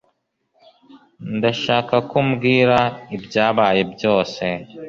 [1.37, 2.77] Ndashaka ko umbwira
[3.15, 4.43] ibyabaye byose.